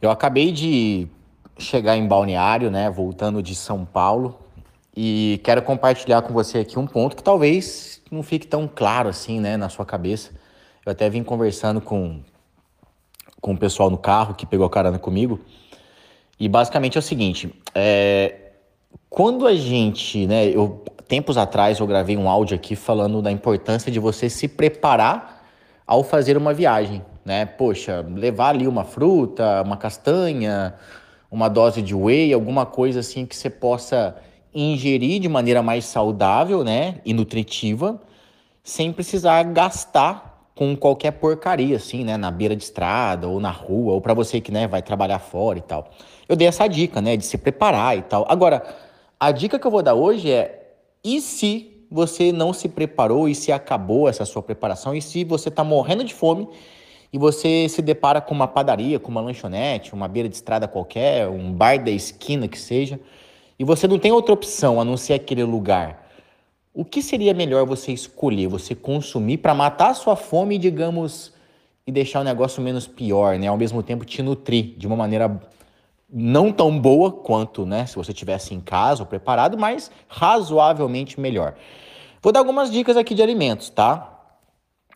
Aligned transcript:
Eu 0.00 0.10
acabei 0.10 0.52
de 0.52 1.08
chegar 1.58 1.96
em 1.96 2.06
Balneário, 2.06 2.70
né, 2.70 2.90
voltando 2.90 3.42
de 3.42 3.54
São 3.54 3.84
Paulo, 3.84 4.38
e 4.94 5.40
quero 5.42 5.62
compartilhar 5.62 6.22
com 6.22 6.32
você 6.32 6.58
aqui 6.58 6.78
um 6.78 6.86
ponto 6.86 7.16
que 7.16 7.22
talvez 7.22 8.02
não 8.10 8.22
fique 8.22 8.46
tão 8.46 8.68
claro 8.72 9.08
assim, 9.08 9.40
né, 9.40 9.56
na 9.56 9.68
sua 9.68 9.84
cabeça. 9.84 10.32
Eu 10.84 10.92
até 10.92 11.08
vim 11.08 11.22
conversando 11.22 11.80
com, 11.80 12.20
com 13.40 13.52
o 13.52 13.58
pessoal 13.58 13.90
no 13.90 13.98
carro 13.98 14.34
que 14.34 14.46
pegou 14.46 14.66
a 14.66 14.70
carona 14.70 14.98
comigo, 14.98 15.40
e 16.38 16.48
basicamente 16.48 16.98
é 16.98 17.00
o 17.00 17.02
seguinte, 17.02 17.54
é, 17.74 18.52
quando 19.08 19.46
a 19.46 19.54
gente, 19.54 20.26
né, 20.26 20.46
eu 20.48 20.84
tempos 21.08 21.36
atrás 21.36 21.78
eu 21.78 21.86
gravei 21.86 22.16
um 22.16 22.28
áudio 22.28 22.56
aqui 22.56 22.74
falando 22.74 23.22
da 23.22 23.30
importância 23.30 23.90
de 23.92 23.98
você 23.98 24.28
se 24.28 24.48
preparar 24.48 25.44
ao 25.86 26.02
fazer 26.02 26.36
uma 26.36 26.52
viagem, 26.52 27.02
né? 27.26 27.44
Poxa, 27.44 28.06
levar 28.08 28.50
ali 28.50 28.68
uma 28.68 28.84
fruta, 28.84 29.60
uma 29.62 29.76
castanha, 29.76 30.74
uma 31.28 31.48
dose 31.48 31.82
de 31.82 31.92
whey, 31.92 32.32
alguma 32.32 32.64
coisa 32.64 33.00
assim 33.00 33.26
que 33.26 33.34
você 33.34 33.50
possa 33.50 34.16
ingerir 34.54 35.20
de 35.20 35.28
maneira 35.28 35.60
mais 35.60 35.84
saudável, 35.84 36.62
né, 36.64 37.00
e 37.04 37.12
nutritiva, 37.12 38.00
sem 38.62 38.92
precisar 38.92 39.42
gastar 39.42 40.50
com 40.54 40.74
qualquer 40.74 41.10
porcaria 41.10 41.76
assim, 41.76 42.04
né, 42.04 42.16
na 42.16 42.30
beira 42.30 42.56
de 42.56 42.62
estrada 42.62 43.28
ou 43.28 43.38
na 43.38 43.50
rua, 43.50 43.92
ou 43.92 44.00
para 44.00 44.14
você 44.14 44.40
que, 44.40 44.52
né, 44.52 44.66
vai 44.66 44.80
trabalhar 44.80 45.18
fora 45.18 45.58
e 45.58 45.62
tal. 45.62 45.90
Eu 46.28 46.36
dei 46.36 46.46
essa 46.46 46.66
dica, 46.68 47.02
né, 47.02 47.16
de 47.16 47.26
se 47.26 47.36
preparar 47.36 47.98
e 47.98 48.02
tal. 48.02 48.24
Agora, 48.28 48.62
a 49.18 49.32
dica 49.32 49.58
que 49.58 49.66
eu 49.66 49.70
vou 49.70 49.82
dar 49.82 49.94
hoje 49.94 50.30
é 50.30 50.74
e 51.04 51.20
se 51.20 51.72
você 51.90 52.32
não 52.32 52.52
se 52.52 52.68
preparou 52.68 53.28
e 53.28 53.34
se 53.34 53.52
acabou 53.52 54.08
essa 54.08 54.24
sua 54.24 54.42
preparação 54.42 54.94
e 54.94 55.02
se 55.02 55.24
você 55.24 55.48
está 55.48 55.62
morrendo 55.62 56.04
de 56.04 56.14
fome 56.14 56.48
e 57.12 57.18
você 57.18 57.68
se 57.68 57.80
depara 57.80 58.20
com 58.20 58.34
uma 58.34 58.48
padaria, 58.48 58.98
com 58.98 59.10
uma 59.10 59.20
lanchonete, 59.20 59.94
uma 59.94 60.08
beira 60.08 60.28
de 60.28 60.34
estrada 60.34 60.66
qualquer, 60.66 61.28
um 61.28 61.52
bar 61.52 61.82
da 61.82 61.90
esquina 61.90 62.48
que 62.48 62.58
seja, 62.58 63.00
e 63.58 63.64
você 63.64 63.86
não 63.88 63.98
tem 63.98 64.12
outra 64.12 64.34
opção 64.34 64.80
a 64.80 64.84
não 64.84 64.96
ser 64.96 65.14
aquele 65.14 65.44
lugar, 65.44 66.06
o 66.74 66.84
que 66.84 67.00
seria 67.00 67.32
melhor 67.32 67.64
você 67.64 67.90
escolher, 67.90 68.48
você 68.48 68.74
consumir 68.74 69.38
para 69.38 69.54
matar 69.54 69.90
a 69.90 69.94
sua 69.94 70.14
fome, 70.14 70.58
digamos, 70.58 71.32
e 71.86 71.92
deixar 71.92 72.20
o 72.20 72.24
negócio 72.24 72.62
menos 72.62 72.86
pior, 72.86 73.38
né? 73.38 73.46
Ao 73.46 73.56
mesmo 73.56 73.82
tempo 73.82 74.04
te 74.04 74.22
nutrir 74.22 74.74
de 74.76 74.86
uma 74.86 74.96
maneira 74.96 75.40
não 76.12 76.52
tão 76.52 76.78
boa 76.78 77.10
quanto, 77.10 77.66
né, 77.66 77.84
se 77.86 77.96
você 77.96 78.12
tivesse 78.12 78.54
em 78.54 78.60
casa 78.60 79.02
ou 79.02 79.06
preparado, 79.06 79.58
mas 79.58 79.90
razoavelmente 80.06 81.18
melhor. 81.18 81.54
Vou 82.22 82.32
dar 82.32 82.40
algumas 82.40 82.70
dicas 82.70 82.96
aqui 82.96 83.14
de 83.14 83.22
alimentos, 83.22 83.70
tá? 83.70 84.12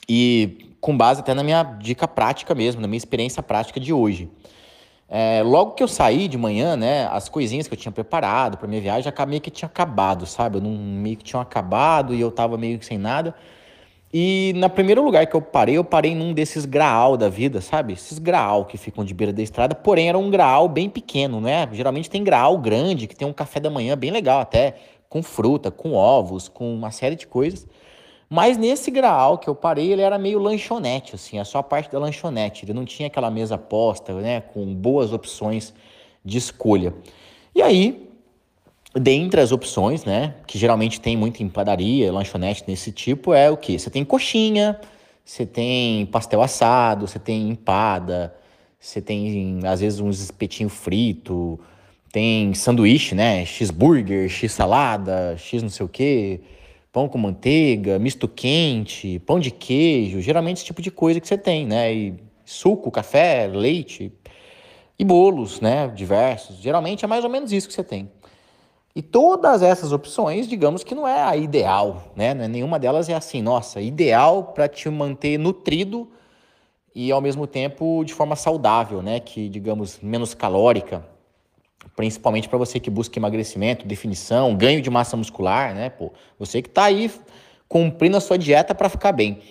E 0.08 0.69
com 0.80 0.96
base 0.96 1.20
até 1.20 1.34
na 1.34 1.42
minha 1.42 1.62
dica 1.62 2.08
prática 2.08 2.54
mesmo, 2.54 2.80
na 2.80 2.88
minha 2.88 2.98
experiência 2.98 3.42
prática 3.42 3.78
de 3.78 3.92
hoje. 3.92 4.30
É, 5.12 5.42
logo 5.42 5.72
que 5.72 5.82
eu 5.82 5.88
saí 5.88 6.28
de 6.28 6.38
manhã, 6.38 6.76
né, 6.76 7.08
as 7.10 7.28
coisinhas 7.28 7.66
que 7.66 7.74
eu 7.74 7.78
tinha 7.78 7.90
preparado 7.90 8.56
para 8.56 8.68
minha 8.68 8.80
viagem, 8.80 9.12
meio 9.26 9.40
que 9.40 9.50
tinha 9.50 9.66
acabado, 9.66 10.24
sabe? 10.24 10.58
Eu 10.58 10.62
não, 10.62 10.70
meio 10.70 11.16
que 11.16 11.24
tinham 11.24 11.40
acabado 11.40 12.14
e 12.14 12.20
eu 12.20 12.30
tava 12.30 12.56
meio 12.56 12.78
que 12.78 12.86
sem 12.86 12.96
nada. 12.96 13.34
E 14.12 14.52
na 14.56 14.68
primeiro 14.68 15.04
lugar 15.04 15.26
que 15.26 15.34
eu 15.34 15.42
parei, 15.42 15.76
eu 15.76 15.84
parei 15.84 16.14
num 16.14 16.32
desses 16.32 16.64
graal 16.64 17.16
da 17.16 17.28
vida, 17.28 17.60
sabe? 17.60 17.92
Esses 17.92 18.18
graal 18.18 18.64
que 18.64 18.76
ficam 18.76 19.04
de 19.04 19.12
beira 19.12 19.32
da 19.32 19.42
estrada, 19.42 19.74
porém 19.74 20.08
era 20.08 20.18
um 20.18 20.30
graal 20.30 20.68
bem 20.68 20.88
pequeno, 20.88 21.40
né? 21.40 21.68
Geralmente 21.72 22.08
tem 22.08 22.22
graal 22.22 22.56
grande, 22.58 23.06
que 23.08 23.14
tem 23.14 23.26
um 23.26 23.32
café 23.32 23.58
da 23.58 23.70
manhã 23.70 23.96
bem 23.96 24.10
legal 24.12 24.40
até, 24.40 24.76
com 25.08 25.22
fruta, 25.22 25.70
com 25.70 25.92
ovos, 25.92 26.48
com 26.48 26.72
uma 26.72 26.92
série 26.92 27.16
de 27.16 27.26
coisas. 27.26 27.66
Mas 28.32 28.56
nesse 28.56 28.92
graal 28.92 29.38
que 29.38 29.48
eu 29.50 29.56
parei, 29.56 29.92
ele 29.92 30.02
era 30.02 30.16
meio 30.16 30.38
lanchonete, 30.38 31.16
assim, 31.16 31.40
é 31.40 31.42
só 31.42 31.58
a 31.58 31.62
parte 31.64 31.90
da 31.90 31.98
lanchonete. 31.98 32.64
Ele 32.64 32.72
não 32.72 32.84
tinha 32.84 33.08
aquela 33.08 33.28
mesa 33.28 33.58
posta, 33.58 34.14
né, 34.14 34.40
com 34.40 34.72
boas 34.72 35.12
opções 35.12 35.74
de 36.24 36.38
escolha. 36.38 36.94
E 37.52 37.60
aí, 37.60 38.08
dentre 38.94 39.40
as 39.40 39.50
opções, 39.50 40.04
né, 40.04 40.36
que 40.46 40.56
geralmente 40.56 41.00
tem 41.00 41.16
muito 41.16 41.42
em 41.42 41.48
padaria, 41.48 42.12
lanchonete 42.12 42.62
nesse 42.68 42.92
tipo, 42.92 43.34
é 43.34 43.50
o 43.50 43.56
que? 43.56 43.76
Você 43.76 43.90
tem 43.90 44.04
coxinha, 44.04 44.80
você 45.24 45.44
tem 45.44 46.06
pastel 46.06 46.40
assado, 46.40 47.08
você 47.08 47.18
tem 47.18 47.48
empada, 47.48 48.32
você 48.78 49.00
tem, 49.00 49.58
às 49.66 49.80
vezes, 49.80 49.98
uns 49.98 50.20
espetinho 50.20 50.68
frito, 50.68 51.58
tem 52.12 52.54
sanduíche, 52.54 53.12
né, 53.12 53.44
cheeseburger, 53.44 54.28
x-salada, 54.28 55.36
x 55.36 55.64
não 55.64 55.68
sei 55.68 55.84
o 55.84 55.88
quê 55.88 56.40
pão 56.92 57.08
com 57.08 57.18
manteiga, 57.18 57.98
misto 57.98 58.26
quente, 58.26 59.18
pão 59.20 59.38
de 59.38 59.50
queijo, 59.50 60.20
geralmente 60.20 60.58
esse 60.58 60.66
tipo 60.66 60.82
de 60.82 60.90
coisa 60.90 61.20
que 61.20 61.28
você 61.28 61.38
tem, 61.38 61.66
né? 61.66 61.92
E 61.92 62.14
suco, 62.44 62.90
café, 62.90 63.46
leite 63.46 64.12
e 64.98 65.04
bolos, 65.04 65.60
né? 65.60 65.88
Diversos. 65.88 66.56
Geralmente 66.56 67.04
é 67.04 67.08
mais 67.08 67.24
ou 67.24 67.30
menos 67.30 67.52
isso 67.52 67.68
que 67.68 67.74
você 67.74 67.84
tem. 67.84 68.10
E 68.94 69.02
todas 69.02 69.62
essas 69.62 69.92
opções, 69.92 70.48
digamos 70.48 70.82
que 70.82 70.94
não 70.94 71.06
é 71.06 71.22
a 71.22 71.36
ideal, 71.36 72.12
né? 72.16 72.30
É, 72.30 72.48
nenhuma 72.48 72.78
delas 72.78 73.08
é 73.08 73.14
assim, 73.14 73.40
nossa, 73.40 73.80
ideal 73.80 74.52
para 74.52 74.68
te 74.68 74.88
manter 74.90 75.38
nutrido 75.38 76.10
e 76.92 77.12
ao 77.12 77.20
mesmo 77.20 77.46
tempo 77.46 78.02
de 78.04 78.12
forma 78.12 78.34
saudável, 78.34 79.00
né? 79.00 79.20
Que, 79.20 79.48
digamos, 79.48 80.00
menos 80.00 80.34
calórica 80.34 81.06
principalmente 82.00 82.48
para 82.48 82.56
você 82.56 82.80
que 82.80 82.88
busca 82.88 83.18
emagrecimento, 83.18 83.86
definição, 83.86 84.56
ganho 84.56 84.80
de 84.80 84.88
massa 84.88 85.18
muscular, 85.18 85.74
né? 85.74 85.90
Pô, 85.90 86.10
você 86.38 86.62
que 86.62 86.68
está 86.70 86.84
aí 86.84 87.10
cumprindo 87.68 88.16
a 88.16 88.20
sua 88.20 88.38
dieta 88.38 88.74
para 88.74 88.88
ficar 88.88 89.12
bem. 89.12 89.42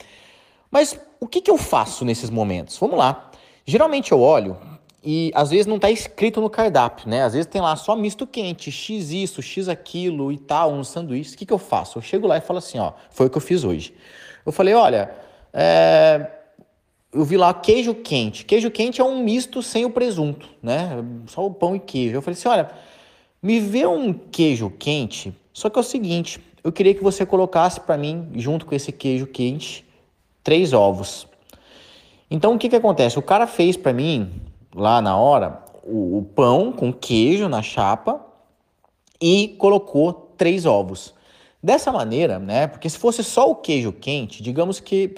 Mas 0.72 1.00
o 1.20 1.28
que, 1.28 1.42
que 1.42 1.52
eu 1.52 1.60
faço 1.60 2.04
nesses 2.04 2.32
momentos? 2.32 2.76
Vamos 2.80 2.98
lá. 2.98 3.30
Geralmente 3.68 4.12
eu 4.12 4.20
olho 4.20 4.58
e 5.04 5.32
às 5.36 5.52
vezes 5.52 5.68
não 5.68 5.76
está 5.76 5.92
escrito 5.92 6.42
no 6.42 6.50
cardápio, 6.50 7.08
né? 7.08 7.22
Às 7.22 7.34
vezes 7.34 7.46
tem 7.46 7.62
lá 7.62 7.76
só 7.76 7.96
misto 7.96 8.26
quente, 8.26 8.72
x 8.72 9.12
isso, 9.12 9.44
x 9.44 9.70
aquilo 9.70 10.32
e 10.32 10.40
tal, 10.40 10.72
um 10.74 10.84
sanduíche. 10.84 11.36
O 11.36 11.38
que, 11.38 11.46
que 11.46 11.54
eu 11.54 11.60
faço? 11.60 12.00
Eu 12.00 12.02
chego 12.02 12.26
lá 12.26 12.38
e 12.38 12.42
falo 12.42 12.58
assim, 12.58 12.80
ó, 12.80 12.94
foi 13.12 13.28
o 13.28 13.30
que 13.30 13.38
eu 13.38 13.42
fiz 13.44 13.64
hoje. 13.64 13.94
Eu 14.44 14.52
falei, 14.52 14.74
olha, 14.74 15.14
é, 15.54 16.32
eu 17.12 17.24
vi 17.24 17.38
lá 17.38 17.54
queijo 17.54 17.96
quente. 17.96 18.46
Queijo 18.46 18.70
quente 18.70 19.02
é 19.02 19.04
um 19.04 19.24
misto 19.24 19.62
sem 19.62 19.86
o 19.86 19.90
presunto, 19.90 20.48
né? 20.62 21.04
Só 21.28 21.46
o 21.46 21.54
pão 21.54 21.76
e 21.76 21.80
queijo. 21.80 22.16
Eu 22.16 22.22
falei 22.22 22.38
assim: 22.38 22.48
olha, 22.48 22.70
me 23.42 23.60
vê 23.60 23.86
um 23.86 24.14
queijo 24.14 24.72
quente, 24.78 25.34
só 25.52 25.70
que 25.70 25.78
é 25.78 25.82
o 25.82 25.84
seguinte: 25.84 26.40
eu 26.64 26.72
queria 26.72 26.94
que 26.94 27.04
você 27.04 27.26
colocasse 27.26 27.80
para 27.80 27.98
mim, 27.98 28.30
junto 28.36 28.66
com 28.66 28.76
esse 28.76 28.92
queijo 28.92 29.26
quente, 29.28 29.86
três 30.44 30.74
ovos. 30.74 31.28
Então 32.30 32.54
o 32.54 32.60
que, 32.60 32.70
que 32.70 32.76
acontece? 32.76 33.18
O 33.18 33.24
cara 33.24 33.48
fez 33.48 33.76
para 33.76 33.92
mim, 33.92 34.32
lá 34.76 35.02
na 35.02 35.18
hora, 35.18 35.64
o, 35.84 36.20
o 36.20 36.24
pão 36.24 36.72
com 36.72 36.94
queijo 36.94 37.50
na 37.50 37.64
chapa 37.64 38.24
e 39.20 39.56
colocou 39.58 40.14
três 40.38 40.66
ovos. 40.66 41.14
Dessa 41.62 41.92
maneira, 41.92 42.40
né? 42.40 42.68
Porque 42.68 42.90
se 42.90 42.98
fosse 42.98 43.24
só 43.24 43.50
o 43.50 43.56
queijo 43.56 43.92
quente, 43.92 44.44
digamos 44.44 44.80
que 44.80 45.16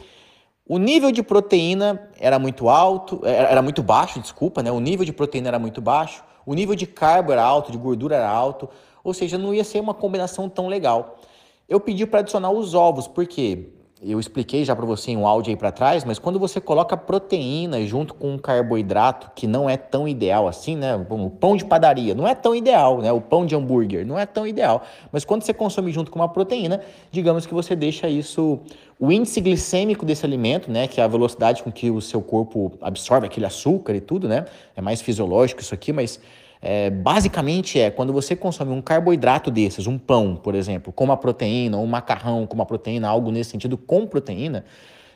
o 0.71 0.77
nível 0.77 1.11
de 1.11 1.21
proteína 1.21 2.09
era 2.17 2.39
muito 2.39 2.69
alto, 2.69 3.19
é, 3.25 3.51
era 3.51 3.61
muito 3.61 3.83
baixo, 3.83 4.21
desculpa, 4.21 4.63
né? 4.63 4.71
O 4.71 4.79
nível 4.79 5.03
de 5.03 5.11
proteína 5.11 5.49
era 5.49 5.59
muito 5.59 5.81
baixo, 5.81 6.23
o 6.45 6.53
nível 6.53 6.75
de 6.75 6.87
carbo 6.87 7.33
era 7.33 7.43
alto, 7.43 7.73
de 7.73 7.77
gordura 7.77 8.15
era 8.15 8.29
alto, 8.29 8.69
ou 9.03 9.13
seja, 9.13 9.37
não 9.37 9.53
ia 9.53 9.65
ser 9.65 9.81
uma 9.81 9.93
combinação 9.93 10.47
tão 10.47 10.69
legal. 10.69 11.19
Eu 11.67 11.77
pedi 11.77 12.05
para 12.05 12.21
adicionar 12.21 12.51
os 12.51 12.73
ovos, 12.73 13.05
porque 13.05 13.67
eu 14.03 14.19
expliquei 14.19 14.66
já 14.66 14.75
para 14.75 14.85
você 14.85 15.12
em 15.12 15.17
um 15.17 15.28
áudio 15.28 15.51
aí 15.51 15.56
para 15.56 15.72
trás, 15.72 16.03
mas 16.03 16.17
quando 16.17 16.39
você 16.39 16.59
coloca 16.59 16.97
proteína 16.97 17.85
junto 17.85 18.16
com 18.16 18.34
um 18.34 18.38
carboidrato 18.38 19.29
que 19.35 19.45
não 19.45 19.69
é 19.69 19.78
tão 19.78 20.07
ideal 20.07 20.47
assim, 20.47 20.75
né? 20.75 20.95
O 21.07 21.29
pão 21.29 21.56
de 21.56 21.63
padaria 21.63 22.16
não 22.16 22.28
é 22.28 22.34
tão 22.34 22.56
ideal, 22.56 23.00
né? 23.00 23.12
O 23.12 23.22
pão 23.22 23.45
de 23.45 23.56
hambúrguer 23.56 24.03
não 24.03 24.17
é 24.17 24.25
tão 24.25 24.47
ideal. 24.47 24.81
Mas 25.12 25.23
quando 25.23 25.44
você 25.44 25.53
consome 25.53 25.91
junto 25.91 26.09
com 26.09 26.17
uma 26.17 26.28
proteína, 26.28 26.81
digamos 27.12 27.45
que 27.45 27.53
você 27.53 27.75
deixa 27.75 28.09
isso, 28.09 28.59
o 29.00 29.12
índice 29.12 29.39
glicêmico 29.39 30.03
desse 30.03 30.25
alimento, 30.25 30.72
né? 30.72 30.88
Que 30.88 31.00
é 31.00 31.03
a 31.03 31.07
velocidade 31.07 31.62
com 31.62 31.72
que 31.72 31.91
o 31.91 32.01
seu 32.01 32.23
corpo 32.23 32.72
absorve 32.81 33.28
aquele 33.28 33.45
açúcar 33.45 33.94
e 33.94 34.01
tudo, 34.01 34.28
né? 34.28 34.45
É 34.75 34.81
mais 34.81 35.00
fisiológico 35.00 35.62
isso 35.62 35.75
aqui, 35.75 35.94
mas 35.94 36.19
é, 36.62 36.90
basicamente 36.92 37.80
é 37.80 37.90
quando 37.90 38.13
você 38.13 38.36
consome 38.36 38.72
um 38.72 38.81
carboidrato 38.81 39.50
desses, 39.50 39.88
um 39.88 39.98
pão, 39.98 40.36
por 40.36 40.54
exemplo, 40.54 40.94
com 40.94 41.04
uma 41.04 41.18
proteína, 41.18 41.78
ou 41.78 41.84
um 41.84 41.88
macarrão 41.88 42.46
com 42.46 42.54
uma 42.54 42.66
proteína, 42.66 43.08
algo 43.08 43.31
nesse 43.31 43.50
sentido 43.50 43.78
com 43.78 44.06
proteína, 44.06 44.63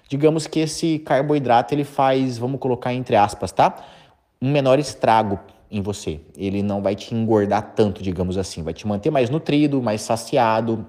digamos 0.10 0.48
que 0.48 0.60
esse 0.60 1.00
carboidrato 1.00 1.74
ele 1.74 1.84
faz, 1.84 2.38
vamos 2.38 2.60
colocar 2.60 2.94
entre 2.94 3.16
aspas, 3.16 3.52
tá? 3.52 3.76
Um 4.42 4.52
menor 4.52 4.80
estrago 4.80 5.40
em 5.70 5.82
você. 5.82 6.20
Ele 6.36 6.64
não 6.64 6.82
vai 6.82 6.96
te 6.96 7.14
engordar 7.14 7.74
tanto, 7.76 8.02
digamos 8.02 8.38
assim, 8.38 8.64
vai 8.64 8.74
te 8.74 8.88
manter 8.88 9.12
mais 9.12 9.30
nutrido, 9.30 9.82
mais 9.82 10.02
saciado, 10.02 10.86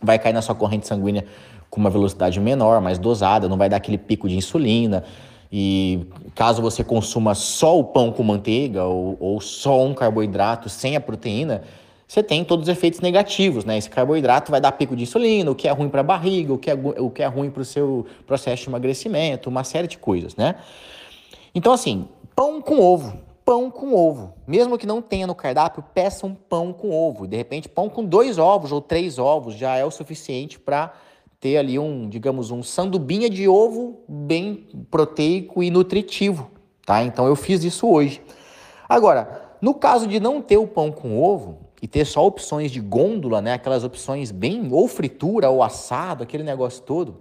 vai 0.00 0.18
cair 0.18 0.32
na 0.32 0.42
sua 0.42 0.54
corrente 0.54 0.86
sanguínea 0.86 1.24
com 1.68 1.80
uma 1.80 1.90
velocidade 1.90 2.38
menor, 2.38 2.80
mais 2.80 2.98
dosada, 2.98 3.48
não 3.48 3.56
vai 3.56 3.68
dar 3.68 3.78
aquele 3.78 3.98
pico 3.98 4.28
de 4.28 4.36
insulina. 4.36 5.02
E 5.50 6.06
caso 6.34 6.60
você 6.60 6.82
consuma 6.82 7.34
só 7.34 7.78
o 7.78 7.84
pão 7.84 8.10
com 8.10 8.22
manteiga 8.22 8.84
ou, 8.84 9.16
ou 9.20 9.40
só 9.40 9.82
um 9.84 9.94
carboidrato 9.94 10.68
sem 10.68 10.96
a 10.96 11.00
proteína, 11.00 11.62
você 12.06 12.22
tem 12.22 12.44
todos 12.44 12.64
os 12.64 12.68
efeitos 12.68 13.00
negativos, 13.00 13.64
né? 13.64 13.76
Esse 13.76 13.90
carboidrato 13.90 14.50
vai 14.50 14.60
dar 14.60 14.72
pico 14.72 14.94
de 14.94 15.02
insulina, 15.02 15.50
o 15.50 15.54
que 15.54 15.66
é 15.66 15.72
ruim 15.72 15.88
para 15.88 16.00
a 16.00 16.04
barriga, 16.04 16.52
o 16.52 16.58
que 16.58 16.70
é, 16.70 16.74
o 16.74 17.10
que 17.10 17.22
é 17.22 17.26
ruim 17.26 17.50
para 17.50 17.62
o 17.62 17.64
seu 17.64 18.06
processo 18.26 18.62
de 18.62 18.68
emagrecimento, 18.68 19.48
uma 19.48 19.64
série 19.64 19.88
de 19.88 19.98
coisas, 19.98 20.36
né? 20.36 20.54
Então, 21.54 21.72
assim, 21.72 22.08
pão 22.34 22.60
com 22.60 22.80
ovo, 22.80 23.18
pão 23.44 23.70
com 23.70 23.94
ovo. 23.94 24.34
Mesmo 24.46 24.78
que 24.78 24.86
não 24.86 25.02
tenha 25.02 25.26
no 25.26 25.34
cardápio, 25.34 25.82
peça 25.94 26.26
um 26.26 26.34
pão 26.34 26.72
com 26.72 26.90
ovo. 26.90 27.26
De 27.26 27.36
repente, 27.36 27.68
pão 27.68 27.88
com 27.88 28.04
dois 28.04 28.38
ovos 28.38 28.70
ou 28.70 28.80
três 28.80 29.18
ovos 29.18 29.54
já 29.54 29.76
é 29.76 29.84
o 29.84 29.90
suficiente 29.90 30.60
para 30.60 30.92
ter 31.46 31.58
ali 31.58 31.78
um, 31.78 32.08
digamos, 32.08 32.50
um 32.50 32.60
sandubinha 32.60 33.30
de 33.30 33.46
ovo 33.46 34.00
bem 34.08 34.66
proteico 34.90 35.62
e 35.62 35.70
nutritivo, 35.70 36.50
tá? 36.84 37.04
Então 37.04 37.24
eu 37.28 37.36
fiz 37.36 37.62
isso 37.62 37.88
hoje. 37.88 38.20
Agora, 38.88 39.56
no 39.62 39.72
caso 39.72 40.08
de 40.08 40.18
não 40.18 40.42
ter 40.42 40.56
o 40.56 40.66
pão 40.66 40.90
com 40.90 41.22
ovo 41.22 41.58
e 41.80 41.86
ter 41.86 42.04
só 42.04 42.26
opções 42.26 42.72
de 42.72 42.80
gôndola, 42.80 43.40
né, 43.40 43.52
aquelas 43.52 43.84
opções 43.84 44.32
bem 44.32 44.68
ou 44.72 44.88
fritura 44.88 45.48
ou 45.48 45.62
assado, 45.62 46.24
aquele 46.24 46.42
negócio 46.42 46.82
todo, 46.82 47.18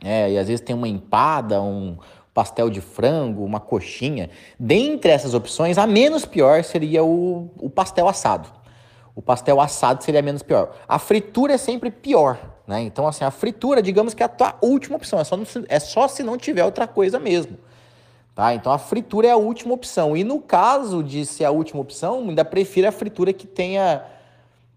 é, 0.00 0.30
e 0.30 0.38
às 0.38 0.46
vezes 0.46 0.64
tem 0.64 0.76
uma 0.76 0.86
empada, 0.86 1.60
um 1.60 1.96
pastel 2.32 2.70
de 2.70 2.80
frango, 2.80 3.44
uma 3.44 3.58
coxinha. 3.58 4.30
Dentre 4.60 5.10
essas 5.10 5.34
opções, 5.34 5.76
a 5.76 5.88
menos 5.88 6.24
pior 6.24 6.62
seria 6.62 7.02
o, 7.02 7.50
o 7.58 7.68
pastel 7.68 8.06
assado. 8.06 8.48
O 9.12 9.20
pastel 9.20 9.60
assado 9.60 10.04
seria 10.04 10.22
menos 10.22 10.40
pior. 10.40 10.72
A 10.88 11.00
fritura 11.00 11.54
é 11.54 11.58
sempre 11.58 11.90
pior, 11.90 12.38
né? 12.70 12.82
Então, 12.82 13.08
assim, 13.08 13.24
a 13.24 13.32
fritura, 13.32 13.82
digamos 13.82 14.14
que 14.14 14.22
é 14.22 14.26
a 14.26 14.28
tua 14.28 14.54
última 14.62 14.94
opção. 14.94 15.18
É 15.18 15.24
só, 15.24 15.36
é 15.68 15.80
só 15.80 16.06
se 16.06 16.22
não 16.22 16.38
tiver 16.38 16.64
outra 16.64 16.86
coisa 16.86 17.18
mesmo. 17.18 17.58
Tá? 18.32 18.54
Então, 18.54 18.70
a 18.70 18.78
fritura 18.78 19.26
é 19.26 19.32
a 19.32 19.36
última 19.36 19.74
opção. 19.74 20.16
E 20.16 20.22
no 20.22 20.40
caso 20.40 21.02
de 21.02 21.26
ser 21.26 21.44
a 21.46 21.50
última 21.50 21.80
opção, 21.80 22.28
ainda 22.28 22.44
prefiro 22.44 22.86
a 22.86 22.92
fritura 22.92 23.32
que 23.32 23.44
tenha 23.44 24.04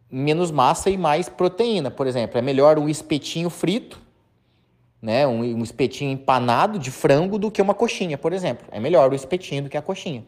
menos 0.10 0.50
massa 0.50 0.90
e 0.90 0.98
mais 0.98 1.30
proteína. 1.30 1.92
Por 1.92 2.07
exemplo, 2.07 2.36
é 2.36 2.42
melhor 2.42 2.80
um 2.80 2.90
espetinho 2.90 3.51
frito 3.51 4.01
né, 5.00 5.28
um, 5.28 5.42
um, 5.42 5.62
espetinho 5.62 6.10
empanado 6.10 6.80
de 6.80 6.89
frango 6.89 7.38
do 7.38 7.51
que 7.51 7.62
uma 7.62 7.75
coxinha, 7.75 8.18
por 8.18 8.34
exemplo. 8.34 8.66
É 8.72 8.80
melhor 8.80 9.12
o 9.12 9.16
espetinho 9.16 9.63
do 9.63 9.69
que 9.69 9.78
a 9.78 9.81
coxinha. 9.84 10.24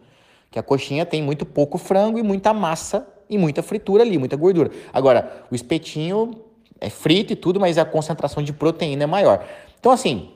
Que 0.52 0.60
a 0.60 0.64
coxinha 0.64 1.04
tem 1.04 1.24
muito 1.24 1.48
pouco 1.48 1.80
frango 1.80 2.20
e 2.20 2.22
muita 2.22 2.54
massa 2.54 3.08
e 3.28 3.40
muita 3.40 3.64
fritura 3.64 4.04
ali, 4.04 4.20
muita 4.20 4.36
gordura. 4.36 4.70
Agora, 4.94 5.46
o 5.50 5.56
espetinho 5.56 6.45
é 6.80 6.90
frito 6.90 7.34
e 7.34 7.36
tudo, 7.36 7.60
mas 7.60 7.78
a 7.78 7.86
concentração 7.86 8.44
de 8.44 8.54
proteína 8.54 9.04
é 9.04 9.08
maior. 9.08 9.46
Então, 9.80 9.92
assim, 9.92 10.30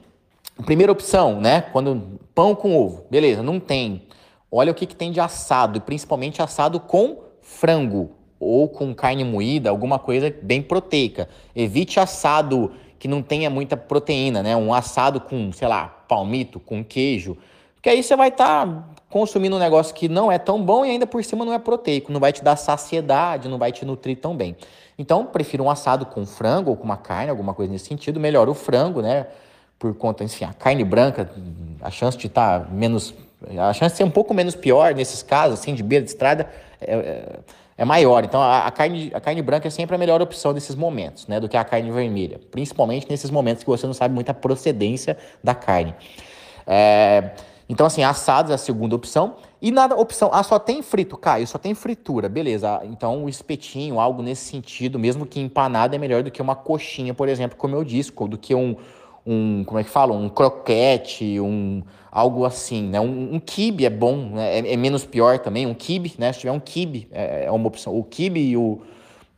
primeira 0.66 0.92
opção, 0.92 1.40
né? 1.40 1.62
Quando 1.62 2.20
pão 2.34 2.56
com 2.56 2.78
ovo, 2.78 3.06
beleza, 3.10 3.44
não 3.44 3.60
tem. 3.60 4.04
Olha 4.52 4.72
o 4.72 4.76
que, 4.76 4.86
que 4.86 4.96
tem 4.96 5.12
de 5.12 5.20
assado, 5.20 5.78
e 5.78 5.82
principalmente 5.82 6.42
assado 6.42 6.80
com 6.80 7.24
frango 7.42 8.12
ou 8.40 8.70
com 8.70 8.94
carne 8.96 9.24
moída, 9.24 9.70
alguma 9.70 10.00
coisa 10.00 10.34
bem 10.42 10.62
proteica. 10.62 11.28
Evite 11.56 12.00
assado 12.00 12.72
que 12.98 13.08
não 13.08 13.22
tenha 13.22 13.50
muita 13.50 13.78
proteína, 13.78 14.42
né? 14.42 14.56
Um 14.56 14.74
assado 14.74 15.22
com, 15.22 15.52
sei 15.52 15.68
lá, 15.68 15.88
palmito, 15.88 16.60
com 16.60 16.84
queijo. 16.84 17.38
Porque 17.80 17.90
aí 17.90 18.04
você 18.04 18.14
vai 18.14 18.28
estar 18.28 18.68
tá 18.68 18.84
consumindo 19.10 19.56
um 19.56 19.60
negócio 19.60 19.96
que 19.96 20.10
não 20.10 20.30
é 20.30 20.38
tão 20.38 20.62
bom 20.62 20.86
e 20.86 20.92
ainda 20.92 21.08
por 21.08 21.24
cima 21.24 21.46
não 21.46 21.54
é 21.54 21.58
proteico, 21.58 22.12
não 22.12 22.20
vai 22.20 22.34
te 22.34 22.44
dar 22.44 22.58
saciedade, 22.58 23.48
não 23.48 23.58
vai 23.58 23.72
te 23.72 23.86
nutrir 23.86 24.18
tão 24.18 24.36
bem. 24.36 24.56
Então, 24.98 25.26
prefiro 25.26 25.64
um 25.64 25.70
assado 25.70 26.06
com 26.06 26.26
frango 26.26 26.72
ou 26.72 26.76
com 26.76 26.84
uma 26.84 26.98
carne, 26.98 27.30
alguma 27.30 27.54
coisa 27.54 27.72
nesse 27.72 27.86
sentido. 27.86 28.20
Melhor 28.20 28.50
o 28.50 28.54
frango, 28.54 29.02
né? 29.02 29.28
Por 29.80 29.96
conta, 29.96 30.26
enfim, 30.26 30.44
a 30.44 30.52
carne 30.52 30.84
branca, 30.84 31.32
a 31.82 31.90
chance 31.90 32.18
de 32.18 32.28
estar 32.28 32.66
tá 32.66 32.68
menos. 32.70 33.14
A 33.58 33.72
chance 33.72 33.94
de 33.94 33.98
ser 33.98 34.04
um 34.04 34.12
pouco 34.12 34.34
menos 34.34 34.56
pior 34.56 34.94
nesses 34.94 35.24
casos, 35.24 35.62
assim, 35.62 35.74
de 35.74 35.82
beira 35.82 36.04
de 36.04 36.12
estrada, 36.12 36.50
é, 36.82 36.94
é 36.94 37.40
é 37.80 37.86
maior. 37.86 38.26
Então 38.26 38.42
a, 38.42 38.68
a, 38.68 38.72
carne, 38.72 39.10
a 39.14 39.22
carne 39.22 39.42
branca 39.42 39.70
é 39.70 39.72
sempre 39.72 39.96
a 39.96 39.98
melhor 39.98 40.22
opção 40.22 40.52
nesses 40.52 40.76
momentos, 40.76 41.26
né? 41.28 41.40
Do 41.40 41.48
que 41.48 41.56
a 41.56 41.64
carne 41.64 41.90
vermelha. 41.90 42.38
Principalmente 42.52 43.10
nesses 43.10 43.32
momentos 43.32 43.64
que 43.64 43.70
você 43.70 43.88
não 43.88 43.94
sabe 43.94 44.14
muita 44.14 44.34
procedência 44.34 45.18
da 45.42 45.56
carne. 45.56 45.96
É, 46.68 47.32
então, 47.70 47.86
assim, 47.86 48.02
assados 48.02 48.50
é 48.50 48.56
a 48.56 48.58
segunda 48.58 48.96
opção. 48.96 49.36
E 49.62 49.70
nada, 49.70 49.96
opção, 49.96 50.32
ah, 50.34 50.42
só 50.42 50.58
tem 50.58 50.82
frito, 50.82 51.16
Caio, 51.16 51.46
só 51.46 51.60
tem 51.60 51.76
fritura, 51.76 52.28
beleza. 52.28 52.82
Então, 52.84 53.26
o 53.26 53.30
espetinho, 53.30 54.00
algo 54.00 54.24
nesse 54.24 54.50
sentido, 54.50 54.98
mesmo 54.98 55.24
que 55.24 55.40
empanado, 55.40 55.96
é 55.96 56.00
melhor 56.00 56.24
do 56.24 56.32
que 56.32 56.42
uma 56.42 56.56
coxinha, 56.56 57.14
por 57.14 57.30
exemplo, 57.30 57.56
como 57.56 57.76
eu 57.76 57.84
disse, 57.84 58.12
do 58.12 58.38
que 58.40 58.56
um, 58.56 58.76
um 59.24 59.64
como 59.64 59.80
é 59.80 59.84
que 59.84 59.90
fala? 59.90 60.14
Um 60.14 60.30
croquete, 60.30 61.40
um, 61.40 61.84
algo 62.12 62.44
assim, 62.44 62.88
né? 62.88 63.00
Um, 63.00 63.36
um 63.36 63.40
kibe 63.40 63.86
é 63.86 63.90
bom, 63.90 64.32
né? 64.32 64.60
é, 64.60 64.74
é, 64.74 64.76
menos 64.76 65.06
pior 65.06 65.38
também. 65.38 65.68
Um 65.68 65.76
kibe, 65.76 66.16
né? 66.18 66.34
Se 66.34 66.40
tiver 66.40 66.52
um 66.52 66.60
kibe, 66.60 67.08
é, 67.12 67.46
é 67.46 67.52
uma 67.52 67.68
opção. 67.68 67.96
O 67.96 68.04
kibe 68.04 68.40
e 68.40 68.58
o, 68.58 68.82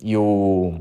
e 0.02 0.16
o, 0.16 0.76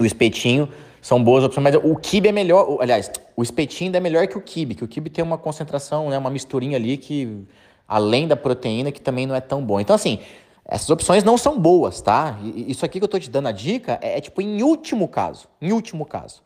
o 0.00 0.04
espetinho 0.06 0.66
são 1.00 1.22
boas 1.22 1.44
opções, 1.44 1.64
mas 1.64 1.74
o 1.76 1.96
kibe 1.96 2.28
é 2.28 2.32
melhor, 2.32 2.78
aliás, 2.80 3.10
o 3.36 3.42
espetinho 3.42 3.94
é 3.96 4.00
melhor 4.00 4.26
que 4.26 4.36
o 4.36 4.40
kibe, 4.40 4.74
que 4.74 4.84
o 4.84 4.88
kibe 4.88 5.08
tem 5.08 5.24
uma 5.24 5.38
concentração, 5.38 6.10
né, 6.10 6.18
uma 6.18 6.30
misturinha 6.30 6.76
ali 6.76 6.96
que, 6.96 7.44
além 7.88 8.28
da 8.28 8.36
proteína, 8.36 8.92
que 8.92 9.00
também 9.00 9.26
não 9.26 9.34
é 9.34 9.40
tão 9.40 9.64
bom. 9.64 9.80
Então, 9.80 9.96
assim, 9.96 10.18
essas 10.64 10.88
opções 10.90 11.24
não 11.24 11.38
são 11.38 11.58
boas, 11.58 12.00
tá? 12.00 12.38
Isso 12.54 12.84
aqui 12.84 13.00
que 13.00 13.04
eu 13.04 13.08
tô 13.08 13.18
te 13.18 13.30
dando 13.30 13.48
a 13.48 13.52
dica 13.52 13.98
é, 14.02 14.18
é 14.18 14.20
tipo 14.20 14.40
em 14.40 14.62
último 14.62 15.08
caso, 15.08 15.48
em 15.60 15.72
último 15.72 16.04
caso. 16.04 16.42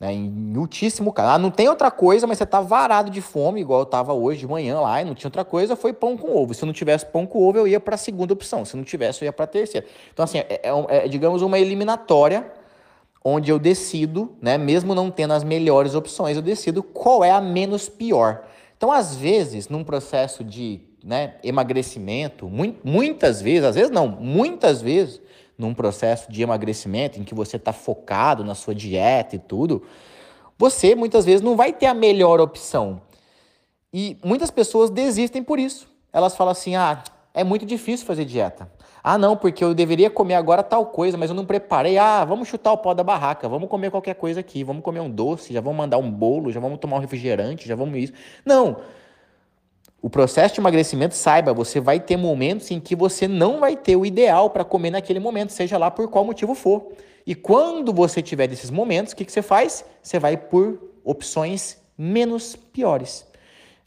Né, 0.00 0.12
em 0.12 0.56
ultíssimo 0.56 1.12
caso. 1.12 1.30
Ah, 1.30 1.38
não 1.38 1.50
tem 1.50 1.68
outra 1.68 1.90
coisa, 1.90 2.24
mas 2.24 2.38
você 2.38 2.46
tá 2.46 2.60
varado 2.60 3.10
de 3.10 3.20
fome, 3.20 3.60
igual 3.60 3.80
eu 3.80 3.86
tava 3.86 4.12
hoje 4.12 4.40
de 4.40 4.46
manhã 4.46 4.78
lá, 4.78 5.02
e 5.02 5.04
não 5.04 5.12
tinha 5.12 5.26
outra 5.26 5.44
coisa, 5.44 5.74
foi 5.74 5.92
pão 5.92 6.16
com 6.16 6.36
ovo. 6.36 6.54
Se 6.54 6.64
não 6.64 6.72
tivesse 6.72 7.06
pão 7.06 7.26
com 7.26 7.42
ovo, 7.42 7.58
eu 7.58 7.66
ia 7.66 7.80
para 7.80 7.96
a 7.96 7.98
segunda 7.98 8.32
opção. 8.32 8.64
Se 8.64 8.76
não 8.76 8.84
tivesse, 8.84 9.22
eu 9.22 9.26
ia 9.26 9.32
para 9.32 9.44
a 9.44 9.48
terceira. 9.48 9.84
Então, 10.12 10.24
assim, 10.24 10.38
é, 10.38 10.60
é, 10.62 11.04
é, 11.04 11.08
digamos, 11.08 11.42
uma 11.42 11.58
eliminatória 11.58 12.46
onde 13.28 13.50
eu 13.50 13.58
decido, 13.58 14.36
né, 14.40 14.56
mesmo 14.58 14.94
não 14.94 15.10
tendo 15.10 15.32
as 15.32 15.44
melhores 15.44 15.94
opções, 15.94 16.36
eu 16.36 16.42
decido 16.42 16.82
qual 16.82 17.24
é 17.24 17.30
a 17.30 17.40
menos 17.40 17.88
pior. 17.88 18.44
Então, 18.76 18.92
às 18.92 19.14
vezes, 19.16 19.68
num 19.68 19.82
processo 19.82 20.44
de 20.44 20.80
né, 21.02 21.34
emagrecimento, 21.42 22.50
muitas 22.84 23.42
vezes, 23.42 23.64
às 23.64 23.74
vezes 23.74 23.90
não, 23.90 24.08
muitas 24.08 24.80
vezes, 24.80 25.20
num 25.56 25.74
processo 25.74 26.30
de 26.30 26.42
emagrecimento 26.42 27.18
em 27.18 27.24
que 27.24 27.34
você 27.34 27.56
está 27.56 27.72
focado 27.72 28.44
na 28.44 28.54
sua 28.54 28.74
dieta 28.74 29.36
e 29.36 29.38
tudo, 29.38 29.82
você 30.56 30.94
muitas 30.94 31.24
vezes 31.24 31.40
não 31.40 31.56
vai 31.56 31.72
ter 31.72 31.86
a 31.86 31.94
melhor 31.94 32.40
opção. 32.40 33.00
E 33.92 34.16
muitas 34.24 34.50
pessoas 34.50 34.90
desistem 34.90 35.42
por 35.42 35.58
isso. 35.58 35.88
Elas 36.12 36.36
falam 36.36 36.52
assim: 36.52 36.76
ah, 36.76 37.02
é 37.38 37.44
muito 37.44 37.64
difícil 37.64 38.04
fazer 38.04 38.24
dieta. 38.24 38.68
Ah, 39.02 39.16
não, 39.16 39.36
porque 39.36 39.62
eu 39.62 39.72
deveria 39.72 40.10
comer 40.10 40.34
agora 40.34 40.60
tal 40.60 40.86
coisa, 40.86 41.16
mas 41.16 41.30
eu 41.30 41.36
não 41.36 41.46
preparei. 41.46 41.96
Ah, 41.96 42.24
vamos 42.24 42.48
chutar 42.48 42.72
o 42.72 42.78
pó 42.78 42.92
da 42.92 43.04
barraca, 43.04 43.48
vamos 43.48 43.68
comer 43.68 43.92
qualquer 43.92 44.14
coisa 44.14 44.40
aqui, 44.40 44.64
vamos 44.64 44.82
comer 44.82 44.98
um 44.98 45.08
doce, 45.08 45.52
já 45.52 45.60
vamos 45.60 45.78
mandar 45.78 45.98
um 45.98 46.10
bolo, 46.10 46.50
já 46.50 46.58
vamos 46.58 46.80
tomar 46.80 46.96
um 46.96 47.00
refrigerante, 47.00 47.68
já 47.68 47.76
vamos 47.76 47.96
isso. 47.96 48.12
Não. 48.44 48.78
O 50.02 50.10
processo 50.10 50.54
de 50.54 50.60
emagrecimento, 50.60 51.14
saiba, 51.14 51.54
você 51.54 51.78
vai 51.78 52.00
ter 52.00 52.16
momentos 52.16 52.72
em 52.72 52.80
que 52.80 52.96
você 52.96 53.28
não 53.28 53.60
vai 53.60 53.76
ter 53.76 53.94
o 53.94 54.04
ideal 54.04 54.50
para 54.50 54.64
comer 54.64 54.90
naquele 54.90 55.20
momento, 55.20 55.52
seja 55.52 55.78
lá 55.78 55.92
por 55.92 56.08
qual 56.08 56.24
motivo 56.24 56.56
for. 56.56 56.88
E 57.24 57.36
quando 57.36 57.92
você 57.92 58.20
tiver 58.20 58.48
desses 58.48 58.70
momentos, 58.70 59.12
o 59.12 59.16
que, 59.16 59.24
que 59.24 59.30
você 59.30 59.42
faz? 59.42 59.84
Você 60.02 60.18
vai 60.18 60.36
por 60.36 60.82
opções 61.04 61.78
menos 61.96 62.56
piores. 62.56 63.27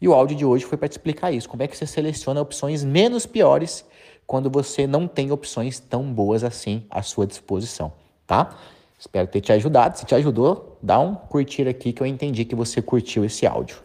E 0.02 0.08
o 0.08 0.14
áudio 0.14 0.36
de 0.36 0.44
hoje 0.44 0.66
foi 0.66 0.78
para 0.78 0.88
te 0.88 0.94
explicar 0.94 1.32
isso. 1.32 1.48
Como 1.48 1.62
é 1.62 1.68
que 1.68 1.78
você 1.78 1.86
seleciona 1.86 2.42
opções 2.42 2.84
menos 2.84 3.26
piores 3.28 3.86
quando 4.26 4.50
você 4.50 4.88
não 4.88 5.08
tem 5.08 5.32
opções 5.32 5.80
tão 5.80 6.12
boas 6.12 6.44
assim 6.44 6.84
à 6.90 7.04
sua 7.04 7.28
disposição, 7.28 7.94
tá? 8.26 8.58
Espero 8.98 9.28
ter 9.28 9.42
te 9.42 9.52
ajudado. 9.52 9.98
Se 9.98 10.06
te 10.06 10.16
ajudou, 10.16 10.78
dá 10.82 11.00
um 11.00 11.14
curtir 11.16 11.68
aqui 11.68 11.94
que 11.94 12.02
eu 12.02 12.08
entendi 12.08 12.46
que 12.46 12.56
você 12.56 12.82
curtiu 12.82 13.26
esse 13.26 13.46
áudio. 13.46 13.78